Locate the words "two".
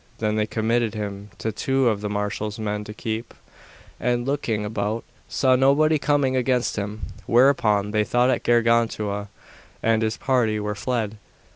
1.51-1.87